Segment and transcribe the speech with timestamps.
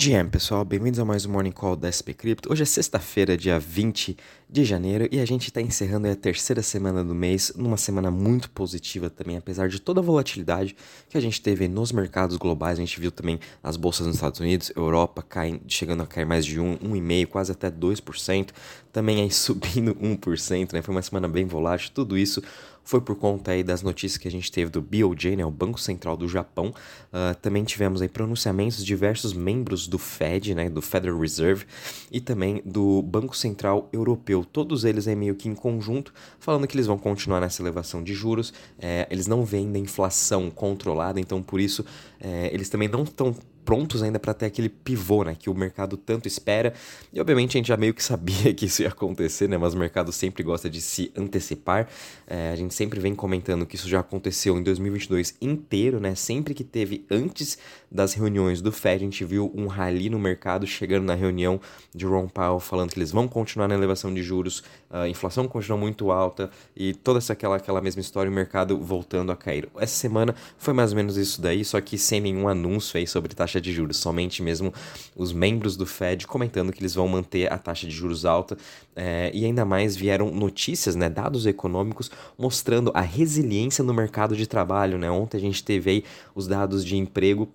[0.00, 2.52] GM, pessoal, bem-vindos a mais um Morning Call da SP Crypto.
[2.52, 4.16] Hoje é sexta-feira, dia 20
[4.48, 8.48] de janeiro, e a gente está encerrando a terceira semana do mês, numa semana muito
[8.48, 10.76] positiva também, apesar de toda a volatilidade
[11.08, 12.78] que a gente teve nos mercados globais.
[12.78, 16.46] A gente viu também as bolsas nos Estados Unidos, Europa caindo, chegando a cair mais
[16.46, 18.50] de 1, 1,5%, quase até 2%,
[18.92, 20.80] também aí subindo 1%, né?
[20.80, 22.40] Foi uma semana bem volátil, tudo isso
[22.88, 25.78] foi por conta aí das notícias que a gente teve do BOJ, né, o Banco
[25.78, 26.68] Central do Japão.
[27.12, 31.66] Uh, também tivemos aí pronunciamentos de diversos membros do Fed, né, do Federal Reserve,
[32.10, 34.42] e também do Banco Central Europeu.
[34.42, 38.14] Todos eles aí meio que em conjunto, falando que eles vão continuar nessa elevação de
[38.14, 38.54] juros.
[38.78, 41.84] É, eles não veem a inflação controlada, então por isso
[42.18, 43.36] é, eles também não estão
[43.68, 46.72] prontos ainda para ter aquele pivô, né, que o mercado tanto espera.
[47.12, 49.76] E obviamente a gente já meio que sabia que isso ia acontecer, né, mas o
[49.76, 51.86] mercado sempre gosta de se antecipar.
[52.26, 56.54] É, a gente sempre vem comentando que isso já aconteceu em 2022 inteiro, né, sempre
[56.54, 57.58] que teve antes
[57.90, 61.60] das reuniões do Fed, a gente viu um rally no mercado chegando na reunião
[61.94, 65.78] de Ron Powell falando que eles vão continuar na elevação de juros, a inflação continua
[65.78, 69.68] muito alta e toda essa aquela, aquela mesma história, o mercado voltando a cair.
[69.76, 73.34] Essa semana foi mais ou menos isso daí, só que sem nenhum anúncio aí sobre
[73.34, 74.72] taxa taxa de juros, somente mesmo
[75.16, 78.56] os membros do Fed comentando que eles vão manter a taxa de juros alta
[78.96, 84.46] é, e ainda mais vieram notícias, né, dados econômicos mostrando a resiliência no mercado de
[84.46, 84.98] trabalho.
[84.98, 85.10] Né?
[85.10, 87.48] Ontem a gente teve aí os dados de emprego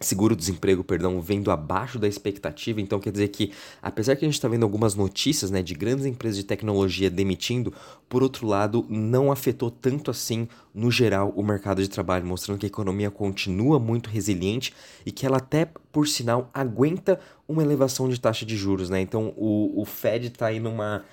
[0.00, 2.80] seguro-desemprego, perdão, vendo abaixo da expectativa.
[2.80, 3.52] Então quer dizer que,
[3.82, 7.72] apesar que a gente está vendo algumas notícias né, de grandes empresas de tecnologia demitindo,
[8.08, 12.66] por outro lado, não afetou tanto assim, no geral, o mercado de trabalho, mostrando que
[12.66, 14.72] a economia continua muito resiliente
[15.04, 18.90] e que ela até, por sinal, aguenta uma elevação de taxa de juros.
[18.90, 19.00] Né?
[19.00, 21.04] Então o, o Fed está aí numa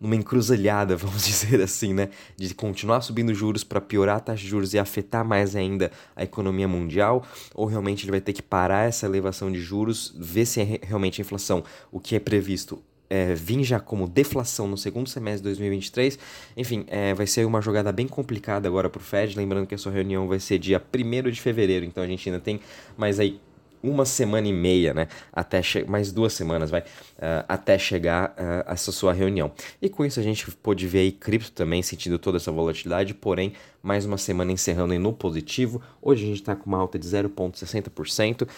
[0.00, 2.08] numa encruzilhada, vamos dizer assim, né?
[2.36, 6.24] De continuar subindo juros para piorar a taxa de juros e afetar mais ainda a
[6.24, 10.60] economia mundial, ou realmente ele vai ter que parar essa elevação de juros, ver se
[10.60, 15.08] é realmente a inflação, o que é previsto, é, vir já como deflação no segundo
[15.08, 16.16] semestre de 2023.
[16.56, 19.36] Enfim, é, vai ser uma jogada bem complicada agora para o Fed.
[19.36, 22.40] Lembrando que a sua reunião vai ser dia 1 de fevereiro, então a gente ainda
[22.40, 22.60] tem
[22.96, 23.40] mais aí
[23.82, 25.08] uma semana e meia, né?
[25.32, 29.52] Até mais duas semanas, vai, uh, até chegar uh, essa sua reunião.
[29.80, 33.54] E com isso a gente pôde ver aí cripto também sentindo toda essa volatilidade, porém,
[33.82, 35.80] mais uma semana encerrando no positivo.
[36.02, 38.48] Hoje a gente está com uma alta de 0,60%, uh,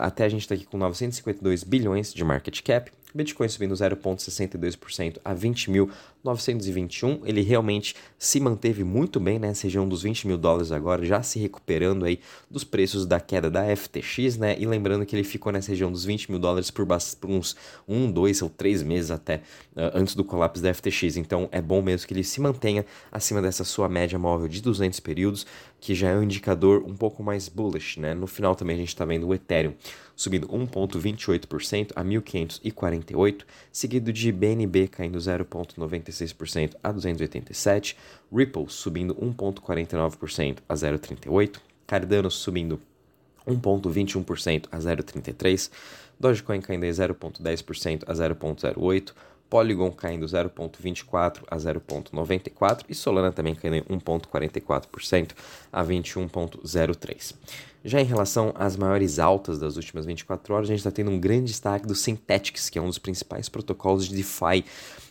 [0.00, 2.90] até a gente está aqui com 952 bilhões de market cap.
[3.14, 7.20] Bitcoin subindo 0,62% a 20.921.
[7.24, 11.38] Ele realmente se manteve muito bem nessa região dos 20 mil dólares agora, já se
[11.38, 14.56] recuperando aí dos preços da queda da FTX, né?
[14.58, 17.56] E lembrando que ele ficou nessa região dos 20 mil dólares por, por uns
[17.86, 19.36] 1, 2 ou 3 meses até
[19.76, 21.16] uh, antes do colapso da FTX.
[21.16, 25.00] Então é bom mesmo que ele se mantenha acima dessa sua média móvel de 200
[25.00, 25.46] períodos,
[25.80, 28.14] que já é um indicador um pouco mais bullish, né?
[28.14, 29.74] No final também a gente está vendo o Ethereum
[30.22, 37.96] subindo 1,28% a 1.548, seguido de BNB caindo 0,96% a 287,
[38.32, 42.80] Ripple subindo 1,49% a 0,38, Cardano subindo
[43.46, 45.70] 1,21% a 0,33,
[46.18, 49.12] Dogecoin caindo 0,10% a 0,08%,
[49.48, 55.32] Polygon caindo 0,24 a 0,94 e Solana também caindo 1,44%
[55.70, 57.34] a 21,03.
[57.84, 61.18] Já em relação às maiores altas das últimas 24 horas, a gente está tendo um
[61.18, 64.64] grande destaque do Synthetix, que é um dos principais protocolos de DeFi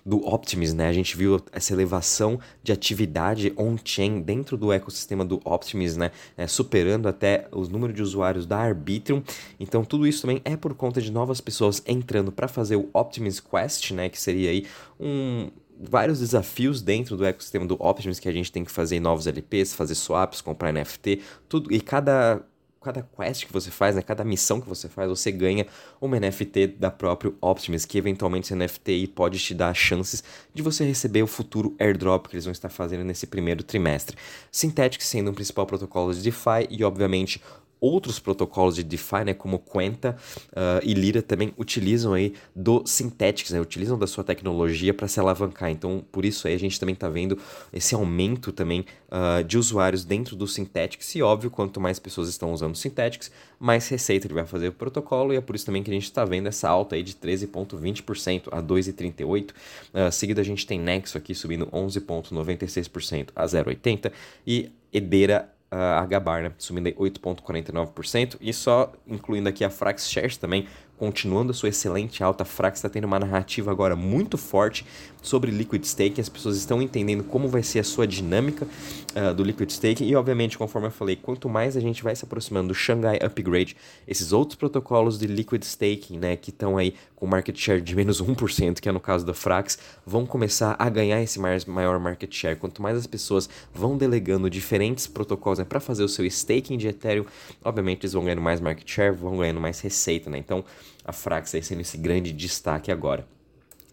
[0.05, 0.87] do Optimism, né?
[0.87, 6.11] A gente viu essa elevação de atividade on-chain dentro do ecossistema do Optimism, né?
[6.37, 9.21] É, superando até os números de usuários da Arbitrum.
[9.59, 13.43] Então, tudo isso também é por conta de novas pessoas entrando para fazer o Optimism
[13.49, 14.09] Quest, né?
[14.09, 14.65] Que seria aí
[14.99, 15.49] um,
[15.79, 19.73] vários desafios dentro do ecossistema do Optimism que a gente tem que fazer novos LPs,
[19.73, 22.41] fazer swaps, comprar NFT, tudo e cada
[22.81, 25.67] cada quest que você faz, né, cada missão que você faz, você ganha
[26.01, 30.83] uma NFT da própria Optimus, que eventualmente esse NFT pode te dar chances de você
[30.83, 34.17] receber o futuro airdrop que eles vão estar fazendo nesse primeiro trimestre.
[34.51, 37.41] Synthetic sendo um principal protocolo de DeFi e, obviamente,
[37.81, 40.15] outros protocolos de DeFi, né, como Quenta
[40.51, 45.19] uh, e Lira também utilizam aí do Synthetics, né, utilizam da sua tecnologia para se
[45.19, 45.71] alavancar.
[45.71, 47.39] Então, por isso aí a gente também está vendo
[47.73, 52.53] esse aumento também uh, de usuários dentro do Synthetics e óbvio, quanto mais pessoas estão
[52.53, 55.81] usando o Synthetics, mais receita ele vai fazer o protocolo e é por isso também
[55.81, 59.49] que a gente está vendo essa alta aí de 13,20% a 2,38%.
[59.49, 64.11] Uh, seguido a gente tem Nexo aqui subindo 11,96% a 0,80%
[64.45, 70.67] e Edera a Gabar, né, subindo 8,49%, e só incluindo aqui a Frax Shares também,
[71.01, 72.43] continuando a sua excelente alta.
[72.43, 74.85] A Frax está tendo uma narrativa agora muito forte
[75.19, 76.21] sobre liquid staking.
[76.21, 78.67] As pessoas estão entendendo como vai ser a sua dinâmica
[79.15, 82.23] uh, do liquid staking e, obviamente, conforme eu falei, quanto mais a gente vai se
[82.23, 83.75] aproximando do Shanghai Upgrade,
[84.07, 88.21] esses outros protocolos de liquid staking, né, que estão aí com market share de menos
[88.21, 92.55] 1%, que é no caso da Frax, vão começar a ganhar esse maior market share.
[92.55, 96.87] Quanto mais as pessoas vão delegando diferentes protocolos né, para fazer o seu staking de
[96.87, 97.25] Ethereum,
[97.63, 100.37] obviamente eles vão ganhando mais market share, vão ganhando mais receita, né?
[100.37, 100.63] Então,
[101.03, 103.27] a Frax aí sendo esse grande destaque agora.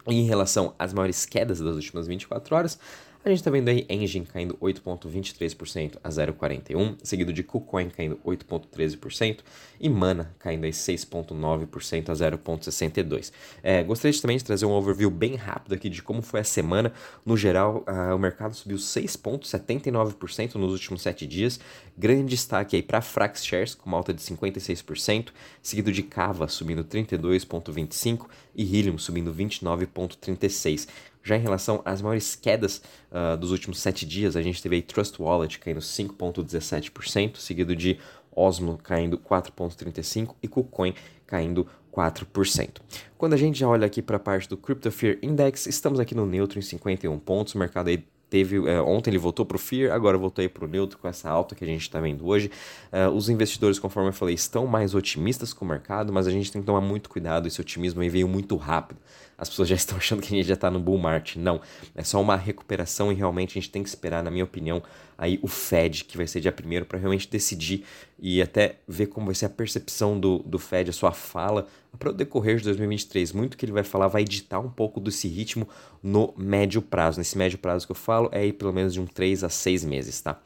[0.07, 2.79] Em relação às maiores quedas das últimas 24 horas,
[3.23, 9.39] a gente está vendo aí Engine caindo 8,23% a 0,41%, seguido de KuCoin caindo 8,13%
[9.79, 13.31] e Mana caindo aí 6,9% a 0,62%.
[13.61, 16.93] É, gostaria também de trazer um overview bem rápido aqui de como foi a semana.
[17.25, 21.59] No geral, uh, o mercado subiu 6,79% nos últimos 7 dias.
[21.97, 25.29] Grande destaque aí para Frax Shares, com uma alta de 56%,
[25.61, 28.25] seguido de Kava subindo 32,25%
[28.55, 30.87] e Helium subindo 29,36%.
[31.23, 32.81] Já em relação às maiores quedas
[33.11, 37.99] uh, dos últimos sete dias, a gente teve aí Trust Wallet caindo 5,17%, seguido de
[38.35, 40.93] Osmo caindo 4,35% e KuCoin
[41.27, 42.77] caindo 4%.
[43.17, 46.15] Quando a gente já olha aqui para a parte do Crypto Fear Index, estamos aqui
[46.15, 49.59] no neutro em 51 pontos, o mercado aí teve é, ontem ele voltou para o
[49.59, 52.51] Fear, agora voltou para o neutro com essa alta que a gente está vendo hoje.
[52.93, 56.51] Uh, os investidores, conforme eu falei, estão mais otimistas com o mercado, mas a gente
[56.51, 57.47] tem que tomar muito cuidado.
[57.47, 58.99] Esse otimismo aí veio muito rápido.
[59.39, 61.37] As pessoas já estão achando que a gente já está no bull market.
[61.37, 61.61] Não,
[61.95, 64.83] é só uma recuperação e realmente a gente tem que esperar, na minha opinião,
[65.17, 67.85] aí o Fed, que vai ser dia primeiro, para realmente decidir
[68.19, 72.09] e até ver como vai ser a percepção do, do Fed, a sua fala para
[72.09, 73.31] o decorrer de 2023.
[73.31, 75.67] Muito que ele vai falar vai editar um pouco desse ritmo
[76.03, 77.19] no médio prazo.
[77.19, 79.85] Nesse médio prazo que eu falo é aí pelo menos de um 3 a 6
[79.85, 80.39] meses, tá?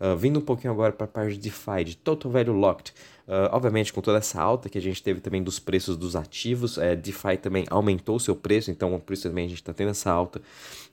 [0.00, 2.92] Uh, vindo um pouquinho agora para a parte de DeFi, de Total Value Locked.
[3.26, 6.78] Uh, obviamente, com toda essa alta que a gente teve também dos preços dos ativos,
[6.78, 9.90] é, DeFi também aumentou o seu preço, então por isso também a gente está tendo
[9.90, 10.40] essa alta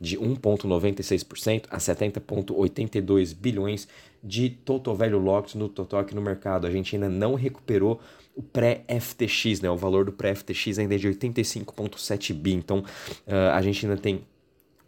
[0.02, 3.88] de 1,96% a 70,82 bilhões
[4.22, 6.68] de Total Value Locked no Total aqui no mercado.
[6.68, 8.02] A gente ainda não recuperou
[8.36, 9.70] o pré-FTX, né?
[9.70, 14.26] O valor do pré-FTX ainda é de 85,7 bi, então uh, a gente ainda tem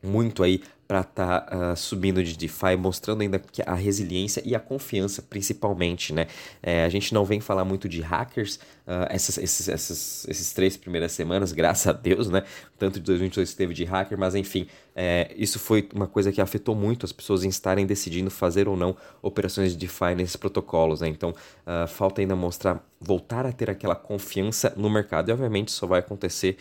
[0.04, 4.60] muito aí para estar tá, uh, subindo de DeFi, mostrando ainda a resiliência e a
[4.60, 6.28] confiança, principalmente, né?
[6.64, 10.78] É, a gente não vem falar muito de hackers uh, essas, esses, essas, esses três
[10.78, 12.44] primeiras semanas, graças a Deus, né?
[12.80, 16.74] Tanto de 2022 teve de hacker, mas enfim, é, isso foi uma coisa que afetou
[16.74, 21.08] muito as pessoas em estarem decidindo fazer ou não operações de DeFi nesses protocolos, né?
[21.08, 25.86] Então, uh, falta ainda mostrar, voltar a ter aquela confiança no mercado, e obviamente isso
[25.86, 26.58] vai acontecer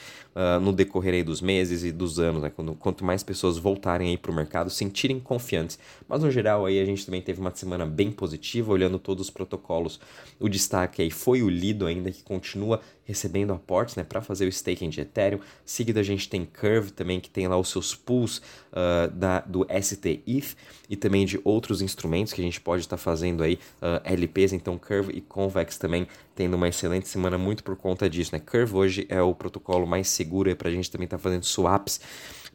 [0.60, 2.52] no decorrer aí dos meses e dos anos, né?
[2.54, 5.78] Quando, quanto mais pessoas voltarem para o mercado, sentirem confiantes.
[6.06, 9.30] Mas no geral aí a gente também teve uma semana bem positiva, olhando todos os
[9.30, 9.98] protocolos.
[10.38, 14.48] O destaque aí foi o Lido ainda, que continua recebendo aportes né, para fazer o
[14.48, 15.40] staking de Ethereum.
[15.64, 18.38] Seguido a gente tem Curve também, que tem lá os seus pools
[18.72, 20.56] uh, da, do STETH
[20.88, 24.52] e também de outros instrumentos que a gente pode estar tá fazendo aí, uh, LPs,
[24.52, 28.34] então Curve e Convex também tendo uma excelente semana muito por conta disso.
[28.34, 28.40] Né?
[28.40, 32.00] Curve hoje é o protocolo mais seguro para a gente também estar tá fazendo swaps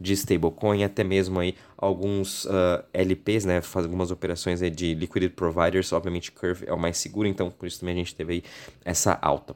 [0.02, 5.36] de stablecoin, até mesmo aí alguns uh, LPs, né, faz algumas operações aí de liquidity
[5.36, 8.44] providers, obviamente Curve é o mais seguro, então por isso também a gente teve aí
[8.84, 9.56] essa alta.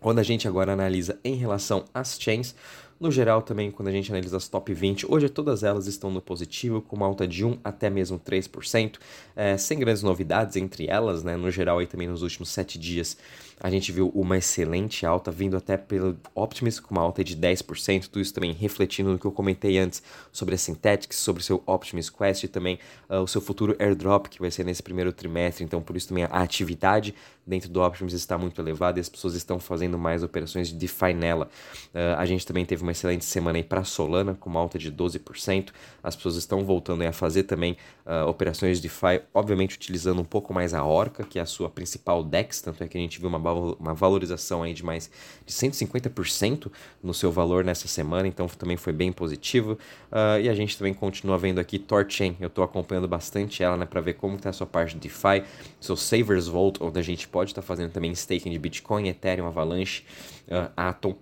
[0.00, 2.54] Quando a gente agora analisa em relação às chains,
[3.00, 6.22] no geral, também, quando a gente analisa as top 20, hoje todas elas estão no
[6.22, 8.98] positivo, com uma alta de 1 até mesmo 3%,
[9.34, 11.36] é, sem grandes novidades entre elas, né?
[11.36, 13.16] No geral, aí também nos últimos 7 dias,
[13.60, 18.08] a gente viu uma excelente alta, vindo até pelo Optimus, com uma alta de 10%,
[18.08, 21.62] tudo isso também refletindo no que eu comentei antes sobre a Synthetics, sobre o seu
[21.66, 25.64] Optimus Quest e também uh, o seu futuro airdrop, que vai ser nesse primeiro trimestre,
[25.64, 27.14] então por isso também a atividade
[27.46, 31.12] dentro do Optimus está muito elevada e as pessoas estão fazendo mais operações de DeFi
[31.12, 31.48] nela.
[31.94, 34.90] Uh, a gente também teve uma excelente semana aí para Solana, com uma alta de
[34.90, 35.70] 12%.
[36.02, 40.54] As pessoas estão voltando a fazer também uh, operações de DeFi, obviamente utilizando um pouco
[40.54, 43.28] mais a Orca, que é a sua principal DEX, tanto é que a gente viu
[43.28, 45.10] uma, uma valorização aí de mais
[45.44, 46.70] de 150%
[47.02, 49.78] no seu valor nessa semana, então também foi bem positivo.
[50.10, 53.86] Uh, e a gente também continua vendo aqui Torchain, eu estou acompanhando bastante ela, né,
[53.86, 55.44] para ver como está a sua parte de DeFi,
[55.80, 59.46] seu Savers Vault, onde a gente pode estar tá fazendo também staking de Bitcoin, Ethereum,
[59.46, 60.04] Avalanche,
[60.48, 61.16] uh, Atom,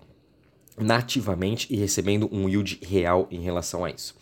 [0.79, 4.15] nativamente e recebendo um yield real em relação a isso.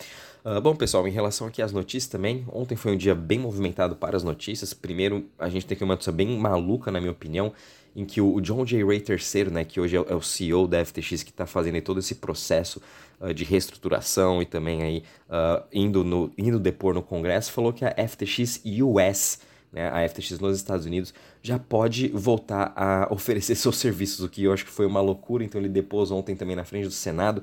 [0.45, 3.95] Uh, bom, pessoal, em relação aqui às notícias também, ontem foi um dia bem movimentado
[3.95, 4.73] para as notícias.
[4.73, 7.52] Primeiro, a gente tem aqui uma notícia bem maluca, na minha opinião,
[7.94, 8.85] em que o John J.
[8.85, 12.14] Ray III, né, que hoje é o CEO da FTX, que está fazendo todo esse
[12.16, 12.80] processo
[13.20, 17.85] uh, de reestruturação e também aí uh, indo, no, indo depor no Congresso, falou que
[17.85, 19.38] a FTX US
[19.73, 24.44] né, a FTX nos Estados Unidos, já pode voltar a oferecer seus serviços, o que
[24.44, 25.44] eu acho que foi uma loucura.
[25.44, 27.42] Então ele depôs ontem também na frente do Senado,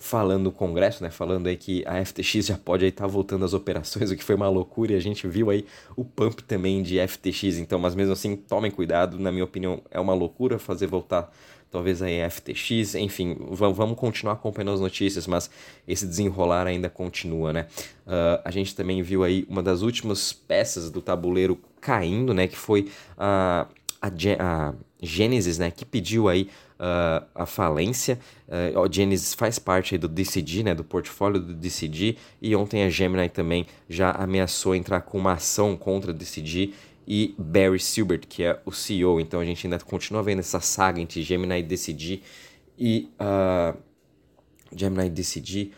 [0.00, 3.52] falando no Congresso, né, falando aí que a FTX já pode estar tá voltando às
[3.52, 4.92] operações, o que foi uma loucura.
[4.92, 7.58] E a gente viu aí o pump também de FTX.
[7.58, 9.18] Então, mas mesmo assim, tomem cuidado.
[9.18, 11.30] Na minha opinião, é uma loucura fazer voltar
[11.70, 15.48] talvez aí FTX, enfim, vamos continuar acompanhando as notícias, mas
[15.86, 17.68] esse desenrolar ainda continua, né?
[18.04, 22.48] Uh, a gente também viu aí uma das últimas peças do tabuleiro caindo, né?
[22.48, 23.68] Que foi a,
[24.02, 24.08] a,
[24.40, 25.70] a Genesis, né?
[25.70, 26.48] Que pediu aí
[26.80, 28.18] uh, a falência.
[28.48, 30.74] Uh, a Genesis faz parte do DCG, né?
[30.74, 32.16] Do portfólio do DCG.
[32.40, 36.72] E ontem a Gemini também já ameaçou entrar com uma ação contra o DCG
[37.06, 39.20] e Barry Silbert, que é o CEO.
[39.20, 42.22] Então a gente ainda continua vendo essa saga entre Gemini e DCG
[42.78, 43.76] e uh,
[44.74, 45.72] Gemini e DCG e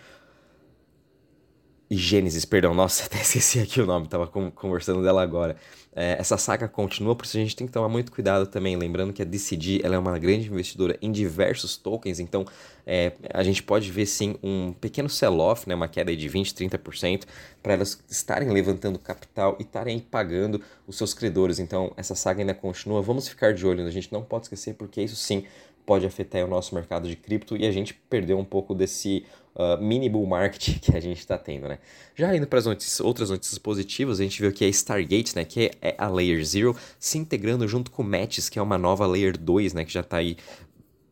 [1.97, 5.57] Gênesis, perdão, nossa, até esqueci aqui o nome, tava conversando dela agora.
[5.95, 9.13] É, essa saga continua, por isso a gente tem que tomar muito cuidado também, lembrando
[9.13, 12.47] que a DCG ela é uma grande investidora em diversos tokens, então
[12.87, 17.25] é, a gente pode ver sim um pequeno sell-off, né, uma queda de 20, 30%,
[17.63, 21.59] para elas estarem levantando capital e estarem pagando os seus credores.
[21.59, 25.03] Então essa saga ainda continua, vamos ficar de olho, a gente não pode esquecer, porque
[25.03, 25.45] isso sim
[25.85, 29.25] pode afetar o nosso mercado de cripto e a gente perdeu um pouco desse
[29.55, 31.79] uh, mini bull market que a gente está tendo, né?
[32.15, 35.45] Já indo para as notícias, outras notícias positivas, a gente viu que a Stargate, né,
[35.45, 39.07] que é a Layer Zero, se integrando junto com o Matches, que é uma nova
[39.07, 40.37] Layer 2, né, que já está aí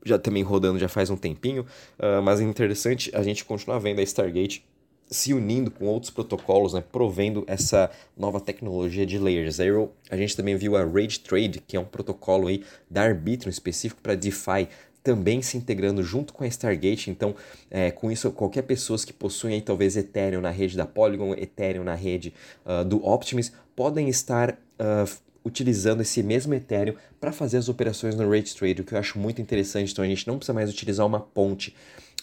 [0.04, 1.66] já também rodando já faz um tempinho,
[1.98, 4.64] uh, mas é interessante a gente continuar vendo a Stargate
[5.10, 9.90] se unindo com outros protocolos, né, provendo essa nova tecnologia de Layer Zero.
[10.08, 14.00] A gente também viu a Rage Trade, que é um protocolo aí da Arbitrum específico
[14.00, 14.68] para DeFi,
[15.02, 17.10] também se integrando junto com a Stargate.
[17.10, 17.34] Então,
[17.70, 21.84] é, com isso, qualquer pessoa que possuem aí, talvez Ethereum na rede da Polygon, Ethereum
[21.84, 22.32] na rede
[22.64, 25.10] uh, do Optimus, podem estar uh,
[25.44, 29.18] utilizando esse mesmo Ethereum para fazer as operações no Rate Trade, o que eu acho
[29.18, 29.90] muito interessante.
[29.92, 31.74] Então, a gente não precisa mais utilizar uma ponte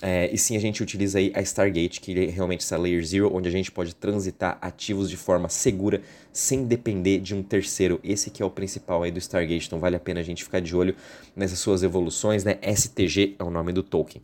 [0.01, 3.35] é, e sim a gente utiliza aí a Stargate, que é realmente essa Layer Zero,
[3.35, 6.01] onde a gente pode transitar ativos de forma segura,
[6.31, 7.99] sem depender de um terceiro.
[8.03, 10.59] Esse que é o principal aí do Stargate, então vale a pena a gente ficar
[10.59, 10.95] de olho
[11.35, 12.59] nessas suas evoluções, né?
[12.61, 14.21] STG é o nome do token.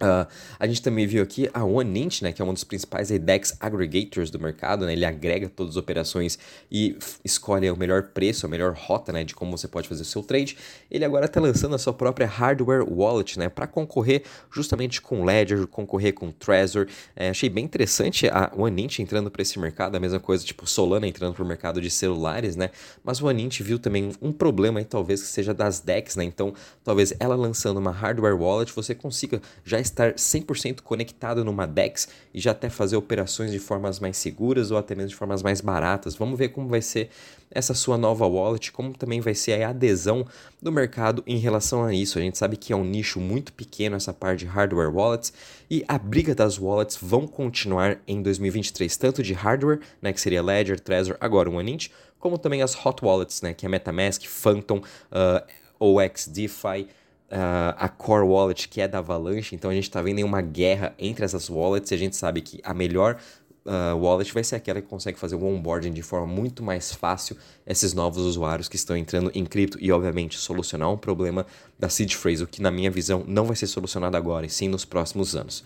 [0.00, 3.56] Uh, a gente também viu aqui a OneInt, né, que é um dos principais DEX
[3.58, 6.38] aggregators do mercado, né, ele agrega todas as operações
[6.70, 10.04] e escolhe o melhor preço, a melhor rota né, de como você pode fazer o
[10.04, 10.58] seu trade.
[10.90, 15.66] Ele agora está lançando a sua própria hardware wallet né, para concorrer justamente com Ledger,
[15.66, 16.86] concorrer com Trezor.
[17.14, 21.08] É, achei bem interessante a OneInt entrando para esse mercado, a mesma coisa tipo Solana
[21.08, 22.70] entrando para o mercado de celulares, né,
[23.02, 26.52] mas OneInt viu também um problema aí, talvez que seja das DEX, né, então
[26.84, 32.40] talvez ela lançando uma hardware wallet você consiga já estar 100% conectado numa DEX e
[32.40, 36.14] já até fazer operações de formas mais seguras ou até mesmo de formas mais baratas.
[36.14, 37.08] Vamos ver como vai ser
[37.50, 40.26] essa sua nova wallet, como também vai ser a adesão
[40.60, 42.18] do mercado em relação a isso.
[42.18, 45.32] A gente sabe que é um nicho muito pequeno essa parte de hardware wallets
[45.70, 50.42] e a briga das wallets vão continuar em 2023, tanto de hardware, né, que seria
[50.42, 51.88] Ledger, Trezor, agora o OneInt,
[52.18, 55.46] como também as hot wallets, né, que é MetaMask, Phantom, uh,
[55.78, 56.88] OX, DeFi,
[57.28, 59.54] Uh, a Core Wallet, que é da Avalanche.
[59.54, 62.60] Então a gente está vendo uma guerra entre essas wallets e a gente sabe que
[62.62, 63.18] a melhor
[63.66, 67.36] uh, wallet vai ser aquela que consegue fazer o onboarding de forma muito mais fácil
[67.66, 71.44] esses novos usuários que estão entrando em cripto e, obviamente, solucionar um problema
[71.78, 74.68] da seed phrase, o que, na minha visão, não vai ser solucionado agora, e sim
[74.68, 75.60] nos próximos anos.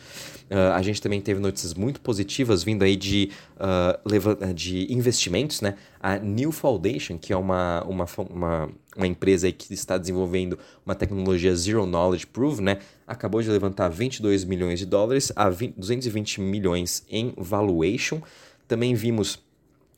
[0.50, 5.76] Uh, a gente também teve notícias muito positivas vindo aí de, uh, de investimentos, né?
[6.00, 11.54] A New Foundation, que é uma, uma, uma, uma empresa que está desenvolvendo uma tecnologia
[11.54, 12.78] Zero Knowledge Proof, né?
[13.11, 18.21] Acabou de levantar 22 milhões de dólares a 20, 220 milhões em valuation.
[18.69, 19.43] Também vimos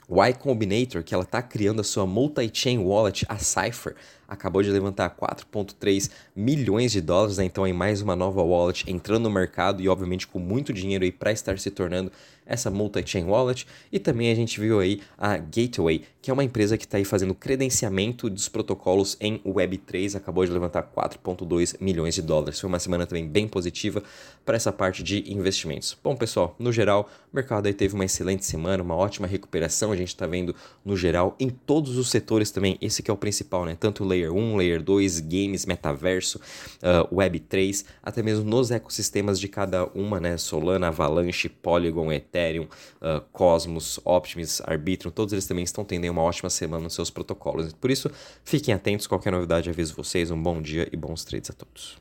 [0.08, 3.94] Y Combinator, que ela está criando a sua multi-chain wallet, a Cypher,
[4.26, 7.44] acabou de levantar 4,3 milhões de dólares, né?
[7.44, 11.12] então é mais uma nova wallet entrando no mercado e obviamente com muito dinheiro aí
[11.12, 12.10] para estar se tornando
[12.46, 13.66] essa multi-chain wallet.
[13.90, 17.04] E também a gente viu aí a Gateway, que é uma empresa que está aí
[17.04, 22.60] fazendo credenciamento dos protocolos em Web3, acabou de levantar 4,2 milhões de dólares.
[22.60, 24.02] Foi uma semana também bem positiva
[24.44, 25.96] para essa parte de investimentos.
[26.02, 29.92] Bom, pessoal, no geral, o mercado aí teve uma excelente semana, uma ótima recuperação.
[29.92, 32.78] A gente está vendo no geral em todos os setores também.
[32.80, 33.76] Esse que é o principal, né?
[33.78, 36.40] Tanto Layer 1, Layer 2, games, metaverso,
[36.82, 40.36] uh, Web3, até mesmo nos ecossistemas de cada uma, né?
[40.36, 46.48] Solana, Avalanche, Polygon, Ethereum, uh, Cosmos, Optimus, Arbitrum, todos eles também estão tendo uma ótima
[46.48, 47.72] semana nos seus protocolos.
[47.74, 48.10] Por isso,
[48.44, 50.30] fiquem atentos, qualquer novidade aviso vocês.
[50.30, 52.00] Um bom dia e bons trades a todos.